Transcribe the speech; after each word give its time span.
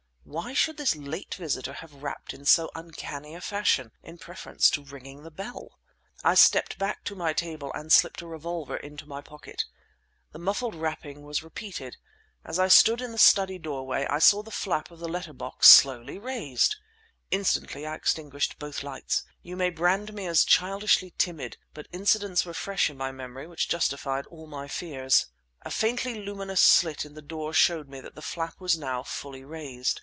Why 0.23 0.53
should 0.53 0.77
this 0.77 0.95
late 0.95 1.33
visitor 1.35 1.73
have 1.73 2.03
rapped 2.03 2.33
in 2.33 2.45
so 2.45 2.71
uncanny 2.73 3.35
a 3.35 3.41
fashion 3.41 3.91
in 4.01 4.17
preference 4.17 4.69
to 4.69 4.81
ringing 4.83 5.23
the 5.23 5.31
bell? 5.31 5.77
I 6.23 6.35
stepped 6.35 6.77
back 6.77 7.03
to 7.05 7.15
my 7.15 7.33
table 7.33 7.69
and 7.73 7.91
slipped 7.91 8.21
a 8.21 8.27
revolver 8.27 8.77
into 8.77 9.05
my 9.05 9.19
pocket. 9.19 9.65
The 10.31 10.39
muffled 10.39 10.75
rapping 10.75 11.23
was 11.23 11.43
repeated. 11.43 11.97
As 12.45 12.59
I 12.59 12.69
stood 12.69 13.01
in 13.01 13.11
the 13.11 13.17
study 13.17 13.57
doorway 13.57 14.05
I 14.09 14.19
saw 14.19 14.41
the 14.41 14.51
flap 14.51 14.89
of 14.89 14.99
the 14.99 15.09
letter 15.09 15.33
box 15.33 15.67
slowly 15.67 16.17
raised! 16.17 16.77
Instantly 17.29 17.85
I 17.85 17.95
extinguished 17.95 18.57
both 18.57 18.83
lights. 18.83 19.23
You 19.41 19.57
may 19.57 19.69
brand 19.71 20.13
me 20.13 20.27
as 20.27 20.45
childishly 20.45 21.13
timid, 21.17 21.57
but 21.73 21.89
incidents 21.91 22.45
were 22.45 22.53
fresh 22.53 22.89
in 22.89 22.95
my 22.95 23.11
memory 23.11 23.47
which 23.47 23.67
justified 23.67 24.27
all 24.27 24.47
my 24.47 24.69
fears. 24.69 25.25
A 25.63 25.71
faintly 25.71 26.23
luminous 26.23 26.61
slit 26.61 27.03
in 27.03 27.15
the 27.15 27.21
door 27.21 27.53
showed 27.53 27.89
me 27.89 27.99
that 27.99 28.15
the 28.15 28.21
flap 28.21 28.61
was 28.61 28.77
now 28.77 29.03
fully 29.03 29.43
raised. 29.43 29.99